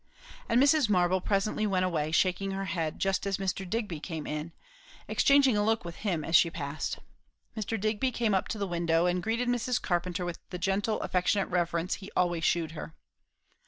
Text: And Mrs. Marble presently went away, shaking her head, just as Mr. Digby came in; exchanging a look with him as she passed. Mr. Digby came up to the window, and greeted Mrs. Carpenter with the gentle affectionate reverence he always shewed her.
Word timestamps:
And 0.49 0.59
Mrs. 0.59 0.89
Marble 0.89 1.21
presently 1.21 1.67
went 1.67 1.85
away, 1.85 2.11
shaking 2.11 2.49
her 2.53 2.65
head, 2.65 2.97
just 2.97 3.27
as 3.27 3.37
Mr. 3.37 3.69
Digby 3.69 3.99
came 3.99 4.25
in; 4.25 4.51
exchanging 5.07 5.55
a 5.55 5.63
look 5.63 5.85
with 5.85 5.97
him 5.97 6.23
as 6.25 6.35
she 6.35 6.49
passed. 6.49 6.97
Mr. 7.55 7.79
Digby 7.79 8.11
came 8.11 8.33
up 8.33 8.47
to 8.47 8.57
the 8.57 8.65
window, 8.65 9.05
and 9.05 9.21
greeted 9.21 9.47
Mrs. 9.47 9.79
Carpenter 9.79 10.25
with 10.25 10.39
the 10.49 10.57
gentle 10.57 10.99
affectionate 11.01 11.49
reverence 11.49 11.93
he 12.01 12.09
always 12.15 12.43
shewed 12.43 12.71
her. 12.71 12.95